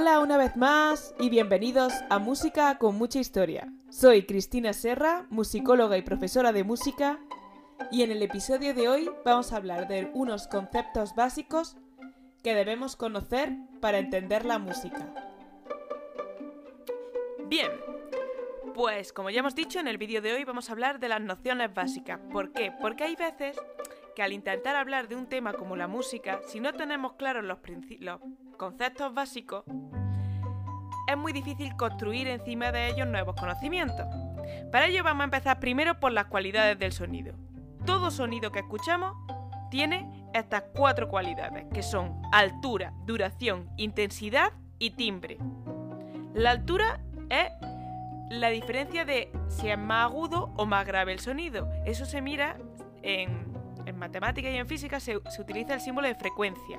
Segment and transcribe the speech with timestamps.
[0.00, 3.70] Hola una vez más y bienvenidos a Música con mucha historia.
[3.90, 7.18] Soy Cristina Serra, musicóloga y profesora de música,
[7.90, 11.76] y en el episodio de hoy vamos a hablar de unos conceptos básicos
[12.42, 13.52] que debemos conocer
[13.82, 15.06] para entender la música.
[17.48, 17.70] Bien,
[18.74, 21.20] pues como ya hemos dicho en el vídeo de hoy vamos a hablar de las
[21.20, 22.18] nociones básicas.
[22.32, 22.72] ¿Por qué?
[22.80, 23.54] Porque hay veces
[24.16, 27.58] que al intentar hablar de un tema como la música, si no tenemos claros los,
[27.98, 28.20] los
[28.60, 29.64] conceptos básicos,
[31.08, 34.04] es muy difícil construir encima de ellos nuevos conocimientos.
[34.70, 37.32] Para ello vamos a empezar primero por las cualidades del sonido.
[37.86, 39.16] Todo sonido que escuchamos
[39.70, 45.38] tiene estas cuatro cualidades, que son altura, duración, intensidad y timbre.
[46.34, 47.00] La altura
[47.30, 47.48] es
[48.28, 51.66] la diferencia de si es más agudo o más grave el sonido.
[51.86, 52.58] Eso se mira
[53.00, 53.54] en,
[53.86, 56.78] en matemática y en física, se, se utiliza el símbolo de frecuencia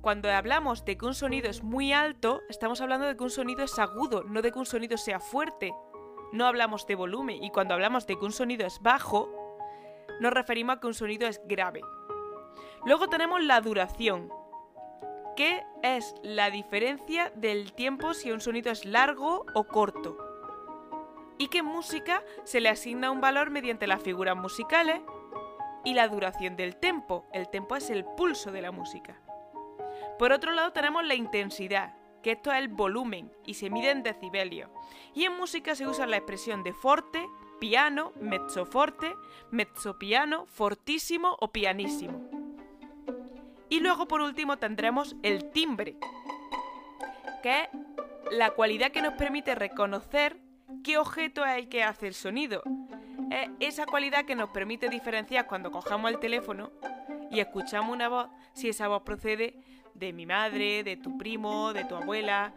[0.00, 3.64] cuando hablamos de que un sonido es muy alto, estamos hablando de que un sonido
[3.64, 5.72] es agudo, no de que un sonido sea fuerte.
[6.32, 9.28] No hablamos de volumen y cuando hablamos de que un sonido es bajo,
[10.20, 11.80] nos referimos a que un sonido es grave.
[12.84, 14.30] Luego tenemos la duración,
[15.36, 20.18] que es la diferencia del tiempo si un sonido es largo o corto.
[21.38, 25.00] Y que música se le asigna un valor mediante las figuras musicales
[25.84, 27.24] y la duración del tempo.
[27.32, 29.20] El tempo es el pulso de la música.
[30.18, 34.02] Por otro lado tenemos la intensidad, que esto es el volumen y se mide en
[34.02, 34.70] decibelios.
[35.14, 37.26] Y en música se usa la expresión de forte,
[37.60, 39.14] piano, mezzoforte,
[39.50, 42.28] mezzopiano, fortísimo o pianísimo.
[43.68, 45.96] Y luego por último tendremos el timbre,
[47.42, 47.68] que es
[48.30, 50.38] la cualidad que nos permite reconocer
[50.84, 52.62] qué objeto es el que hace el sonido.
[53.30, 56.70] Es esa cualidad que nos permite diferenciar cuando cojamos el teléfono
[57.30, 59.56] y escuchamos una voz si esa voz procede
[59.94, 62.52] de mi madre, de tu primo, de tu abuela.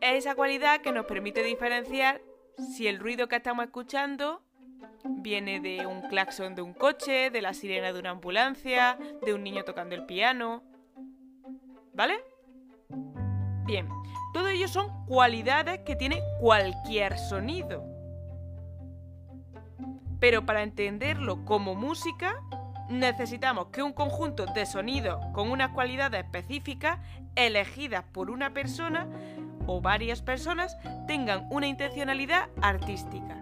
[0.00, 2.20] Es esa cualidad que nos permite diferenciar
[2.56, 4.42] si el ruido que estamos escuchando
[5.04, 9.42] viene de un claxon de un coche, de la sirena de una ambulancia, de un
[9.42, 10.62] niño tocando el piano.
[11.94, 12.22] ¿Vale?
[13.66, 13.88] Bien,
[14.32, 17.84] todo ello son cualidades que tiene cualquier sonido.
[20.18, 22.42] Pero para entenderlo como música,
[22.90, 26.98] necesitamos que un conjunto de sonidos con unas cualidades específicas,
[27.36, 29.08] elegidas por una persona
[29.66, 33.36] o varias personas, tengan una intencionalidad artística.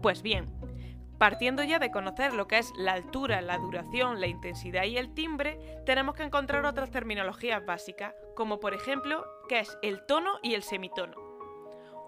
[0.00, 0.46] Pues bien,
[1.18, 5.14] partiendo ya de conocer lo que es la altura, la duración, la intensidad y el
[5.14, 10.54] timbre, tenemos que encontrar otras terminologías básicas, como por ejemplo, qué es el tono y
[10.54, 11.23] el semitono.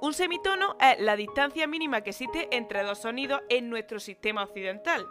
[0.01, 5.07] Un semitono es la distancia mínima que existe entre dos sonidos en nuestro sistema occidental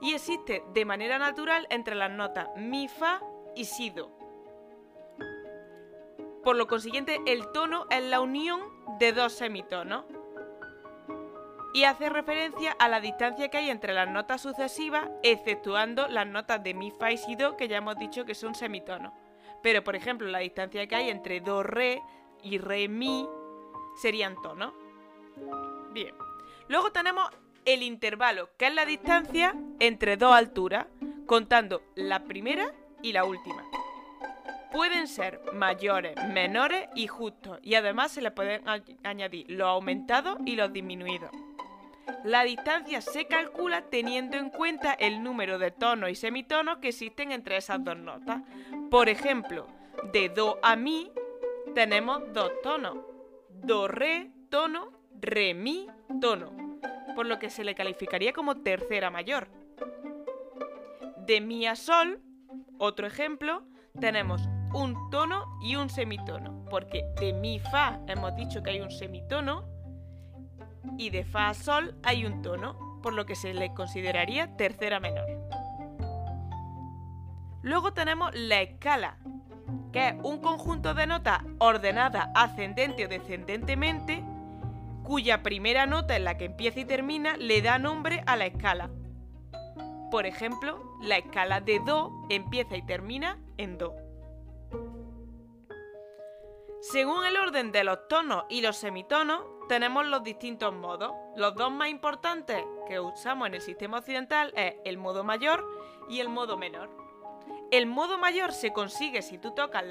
[0.00, 3.20] y existe de manera natural entre las notas mi, fa
[3.54, 4.10] y si, do.
[6.42, 8.60] Por lo consiguiente, el tono es la unión
[8.98, 10.04] de dos semitonos
[11.72, 16.62] y hace referencia a la distancia que hay entre las notas sucesivas, exceptuando las notas
[16.64, 19.12] de mi, fa y si, do, que ya hemos dicho que son semitonos.
[19.62, 22.02] Pero, por ejemplo, la distancia que hay entre do, re
[22.42, 23.28] y re, mi
[23.96, 24.72] serían tonos.
[25.92, 26.14] Bien.
[26.68, 27.28] Luego tenemos
[27.64, 30.86] el intervalo, que es la distancia entre dos alturas,
[31.26, 32.72] contando la primera
[33.02, 33.64] y la última.
[34.72, 38.62] Pueden ser mayores, menores y justos, y además se le pueden
[39.04, 41.30] añadir los aumentados y los disminuidos.
[42.24, 47.32] La distancia se calcula teniendo en cuenta el número de tonos y semitonos que existen
[47.32, 48.42] entre esas dos notas.
[48.90, 49.66] Por ejemplo,
[50.12, 51.12] de Do a Mi
[51.74, 52.98] tenemos dos tonos,
[53.62, 54.90] do, re, tono,
[55.20, 55.86] re, mi,
[56.20, 56.78] tono,
[57.14, 59.48] por lo que se le calificaría como tercera mayor.
[61.26, 62.20] De mi a sol,
[62.78, 63.62] otro ejemplo,
[64.00, 64.42] tenemos
[64.74, 69.64] un tono y un semitono, porque de mi fa hemos dicho que hay un semitono
[70.98, 74.98] y de fa a sol hay un tono, por lo que se le consideraría tercera
[75.00, 75.26] menor.
[77.62, 79.18] Luego tenemos la escala,
[79.92, 84.22] que es un conjunto de notas ordenadas ascendente o descendentemente,
[85.02, 88.90] cuya primera nota en la que empieza y termina le da nombre a la escala.
[90.10, 93.94] Por ejemplo, la escala de Do empieza y termina en Do.
[96.80, 101.12] Según el orden de los tonos y los semitonos, tenemos los distintos modos.
[101.36, 105.64] Los dos más importantes que usamos en el sistema occidental es el modo mayor
[106.08, 106.90] y el modo menor.
[107.72, 109.82] El modo mayor se consigue si tú tocas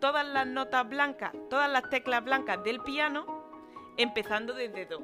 [0.00, 3.26] todas las notas blancas, todas las teclas blancas del piano,
[3.98, 5.02] empezando desde Do.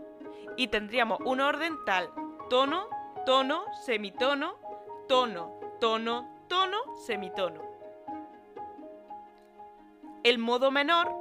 [0.57, 2.11] Y tendríamos un orden tal,
[2.49, 2.89] tono,
[3.27, 4.59] tono, semitono,
[5.07, 7.61] tono, tono, tono, semitono.
[10.23, 11.15] El modo menor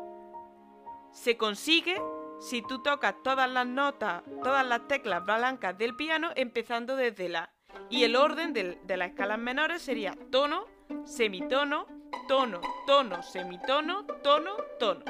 [1.12, 2.01] se consigue
[2.39, 7.51] si tú tocas todas las notas, todas las teclas blancas del piano empezando desde la.
[7.89, 10.65] Y el orden de, las escalas menores sería tono,
[11.05, 11.85] semitono,
[12.27, 15.03] tono, tono, semitono, tono, tono.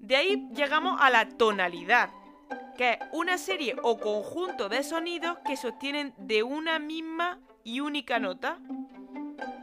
[0.00, 2.10] De ahí llegamos a la tonalidad,
[2.76, 8.18] que es una serie o conjunto de sonidos que sostienen de una misma y única
[8.18, 8.58] nota,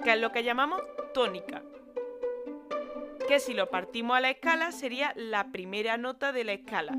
[0.04, 0.82] que es lo que llamamos
[1.14, 1.62] tónica.
[3.28, 6.98] Que si lo partimos a la escala sería la primera nota de la escala.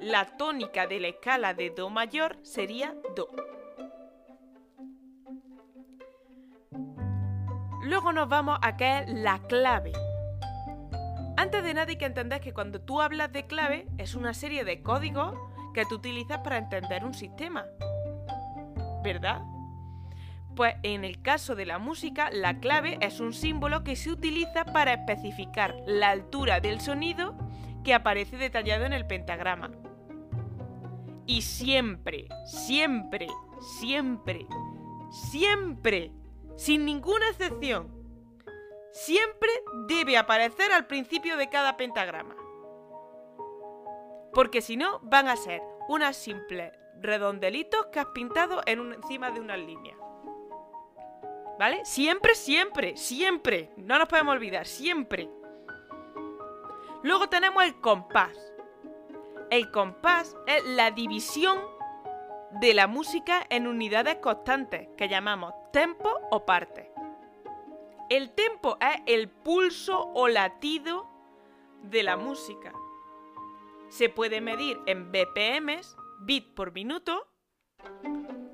[0.00, 3.28] La tónica de la escala de Do mayor sería Do.
[7.82, 9.92] Luego nos vamos a caer la clave.
[11.38, 14.64] Antes de nada hay que entender que cuando tú hablas de clave es una serie
[14.64, 15.34] de códigos
[15.72, 17.64] que tú utilizas para entender un sistema.
[19.02, 19.40] ¿Verdad?
[20.54, 24.64] Pues en el caso de la música, la clave es un símbolo que se utiliza
[24.66, 27.34] para especificar la altura del sonido
[27.82, 29.70] que aparece detallado en el pentagrama.
[31.26, 33.26] Y siempre, siempre,
[33.80, 34.46] siempre,
[35.10, 36.12] siempre,
[36.56, 37.90] sin ninguna excepción,
[38.92, 39.50] siempre
[39.88, 42.36] debe aparecer al principio de cada pentagrama.
[44.32, 49.40] Porque si no, van a ser unas simples redondelitos que has pintado en encima de
[49.40, 49.96] una línea.
[51.58, 51.84] ¿Vale?
[51.84, 53.70] Siempre, siempre, siempre.
[53.76, 55.30] No nos podemos olvidar, siempre.
[57.02, 58.36] Luego tenemos el compás.
[59.50, 61.58] El compás es la división
[62.60, 66.90] de la música en unidades constantes que llamamos tempo o parte.
[68.10, 71.08] El tempo es el pulso o latido
[71.82, 72.72] de la música.
[73.88, 77.28] Se puede medir en BPMs, bit por minuto,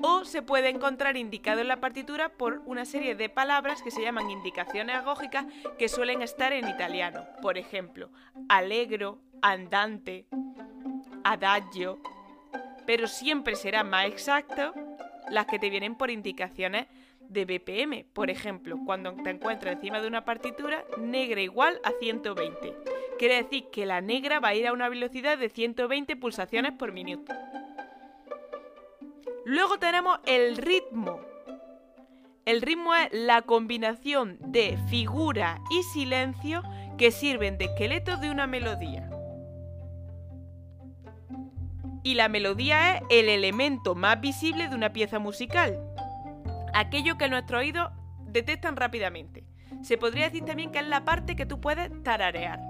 [0.03, 4.03] o se puede encontrar indicado en la partitura por una serie de palabras que se
[4.03, 5.47] llaman indicaciones agógicas
[5.79, 7.25] que suelen estar en italiano.
[7.41, 8.11] Por ejemplo,
[8.49, 10.27] allegro, andante,
[11.25, 11.99] adagio,
[12.87, 14.75] pero siempre será más exacto
[15.31, 16.87] las que te vienen por indicaciones
[17.29, 18.05] de BPM.
[18.13, 22.75] Por ejemplo, cuando te encuentras encima de una partitura, negra igual a 120.
[23.19, 26.93] Quiere decir que la negra va a ir a una velocidad de 120 pulsaciones por
[26.93, 27.33] minuto.
[29.45, 31.21] Luego tenemos el ritmo.
[32.45, 36.63] El ritmo es la combinación de figura y silencio
[36.99, 39.12] que sirven de esqueleto de una melodía.
[42.03, 45.79] Y la melodía es el elemento más visible de una pieza musical
[46.73, 47.91] aquello que nuestros oídos
[48.27, 49.45] detectan rápidamente.
[49.83, 52.61] Se podría decir también que es la parte que tú puedes tararear.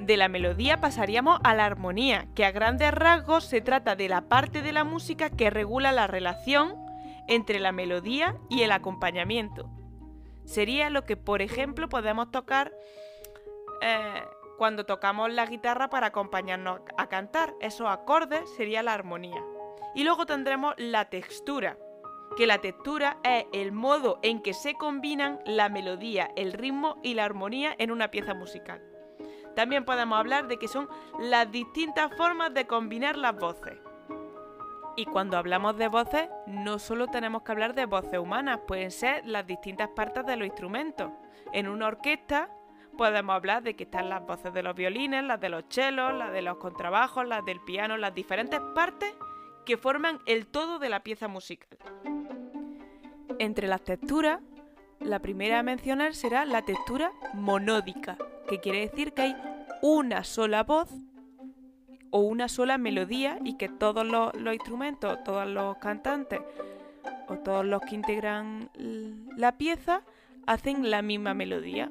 [0.00, 4.22] De la melodía pasaríamos a la armonía, que a grandes rasgos se trata de la
[4.22, 6.74] parte de la música que regula la relación
[7.26, 9.70] entre la melodía y el acompañamiento.
[10.44, 12.72] Sería lo que, por ejemplo, podemos tocar
[13.80, 14.22] eh,
[14.64, 17.52] cuando tocamos la guitarra para acompañarnos a cantar.
[17.60, 19.44] Esos acordes sería la armonía.
[19.94, 21.76] Y luego tendremos la textura,
[22.34, 27.12] que la textura es el modo en que se combinan la melodía, el ritmo y
[27.12, 28.82] la armonía en una pieza musical.
[29.54, 30.88] También podemos hablar de que son
[31.20, 33.76] las distintas formas de combinar las voces.
[34.96, 39.26] Y cuando hablamos de voces, no solo tenemos que hablar de voces humanas, pueden ser
[39.26, 41.10] las distintas partes de los instrumentos.
[41.52, 42.48] En una orquesta
[42.96, 46.32] podemos hablar de que están las voces de los violines, las de los chelos, las
[46.32, 49.14] de los contrabajos, las del piano, las diferentes partes
[49.64, 51.78] que forman el todo de la pieza musical.
[53.38, 54.40] Entre las texturas,
[55.00, 58.16] la primera a mencionar será la textura monódica,
[58.48, 59.36] que quiere decir que hay
[59.82, 60.88] una sola voz
[62.10, 66.40] o una sola melodía y que todos los, instrumentos, todos los cantantes
[67.28, 68.70] o todos los que integran
[69.36, 70.02] la pieza
[70.46, 71.90] hacen la misma melodía.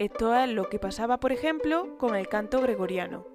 [0.00, 3.26] Esto es lo que pasaba, por ejemplo, con el canto gregoriano.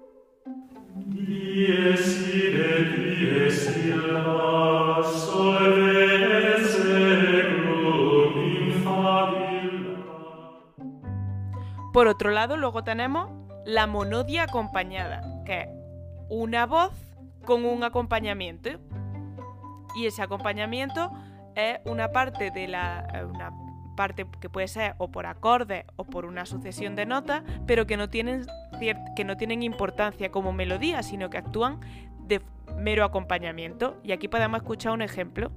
[11.92, 13.30] Por otro lado, luego tenemos
[13.64, 15.68] la monodia acompañada, que es
[16.28, 16.90] una voz
[17.44, 18.70] con un acompañamiento.
[19.94, 21.12] Y ese acompañamiento
[21.54, 23.06] es una parte de la.
[23.14, 23.65] Eh, una
[23.96, 27.96] parte que puede ser o por acorde o por una sucesión de notas, pero que
[27.96, 28.46] no tienen,
[29.16, 31.80] que no tienen importancia como melodía, sino que actúan
[32.20, 32.42] de
[32.76, 33.96] mero acompañamiento.
[34.04, 35.50] Y aquí podemos escuchar un ejemplo.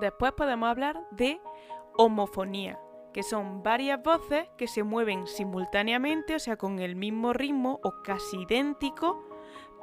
[0.00, 1.40] Después podemos hablar de
[1.96, 2.80] homofonía,
[3.12, 8.02] que son varias voces que se mueven simultáneamente, o sea, con el mismo ritmo o
[8.02, 9.22] casi idéntico,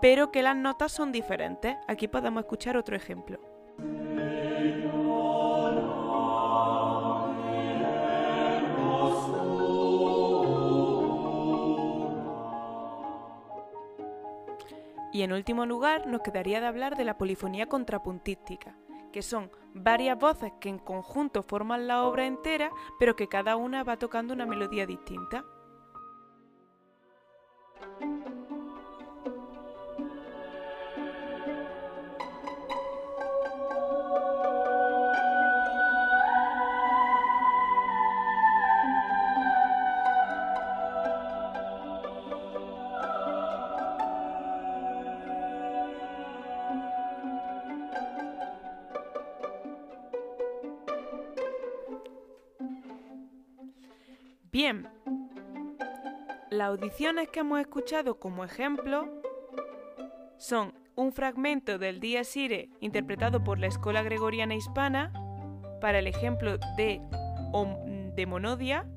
[0.01, 1.75] pero que las notas son diferentes.
[1.87, 3.39] Aquí podemos escuchar otro ejemplo.
[15.17, 18.77] Y en último lugar, nos quedaría de hablar de la polifonía contrapuntística,
[19.11, 23.83] que son varias voces que en conjunto forman la obra entera, pero que cada una
[23.83, 25.43] va tocando una melodía distinta.
[54.57, 54.89] Bien,
[56.49, 59.07] las audiciones que hemos escuchado como ejemplo
[60.37, 65.13] son un fragmento del Dies Irae interpretado por la Escuela Gregoriana Hispana
[65.79, 66.99] para el ejemplo de,
[68.15, 68.87] de Monodia,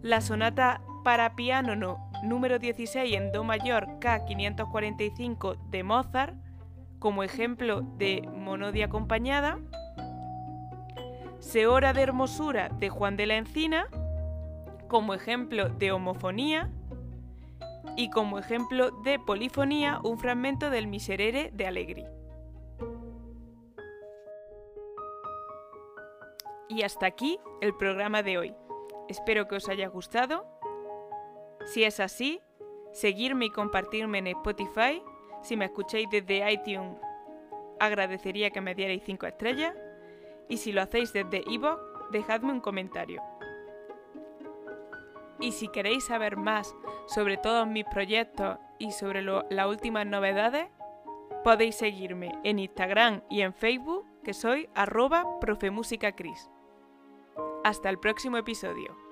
[0.00, 6.34] la sonata para piano no, número 16 en Do mayor K545 de Mozart
[6.98, 9.58] como ejemplo de Monodia acompañada,
[11.40, 13.86] Seora de Hermosura de Juan de la Encina,
[14.88, 16.70] como ejemplo de homofonía,
[17.96, 22.04] y como ejemplo de polifonía un fragmento del Miserere de Allegri.
[26.68, 28.54] Y hasta aquí el programa de hoy.
[29.08, 30.46] Espero que os haya gustado.
[31.64, 32.40] Si es así,
[32.92, 35.02] seguirme y compartirme en Spotify.
[35.42, 36.98] Si me escucháis desde iTunes,
[37.80, 39.74] agradecería que me dierais 5 estrellas
[40.48, 41.78] y si lo hacéis desde iVoox,
[42.10, 43.22] dejadme un comentario.
[45.40, 46.74] Y si queréis saber más
[47.06, 50.68] sobre todos mis proyectos y sobre las últimas novedades,
[51.44, 56.50] podéis seguirme en Instagram y en Facebook, que soy arroba profemusicacris.
[57.64, 59.07] Hasta el próximo episodio.